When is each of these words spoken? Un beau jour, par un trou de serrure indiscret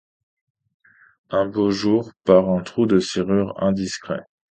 Un 1.29 1.45
beau 1.45 1.69
jour, 1.69 2.11
par 2.23 2.49
un 2.49 2.63
trou 2.63 2.87
de 2.87 2.97
serrure 2.99 3.53
indiscret 3.61 4.25